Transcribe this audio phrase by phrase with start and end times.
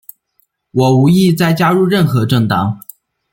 [0.71, 2.81] 我无意再加入任何政党。